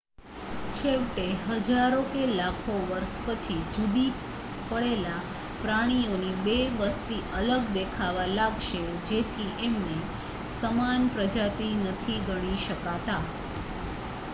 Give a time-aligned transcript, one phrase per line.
[0.75, 4.07] છેવટે હજારો કે લાખો વર્ષ પછી જુદી
[4.63, 5.19] પડેલા
[5.59, 8.81] પ્રાણીઓની બે વસ્તી અલગ દેખાવા લાગશે
[9.05, 9.97] જેથી એમને
[10.57, 13.23] સમાન પ્રજાતિ નથી ગણી શકતા